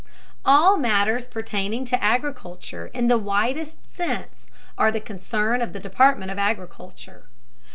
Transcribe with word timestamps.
All 0.43 0.77
matters 0.77 1.27
pertaining 1.27 1.85
to 1.85 2.03
agriculture 2.03 2.87
in 2.87 3.07
the 3.07 3.19
widest 3.19 3.77
sense 3.87 4.49
are 4.75 4.91
the 4.91 4.99
concern 4.99 5.61
of 5.61 5.73
the 5.73 5.79
Department 5.79 6.31
of 6.31 6.39
Agriculture. 6.39 7.25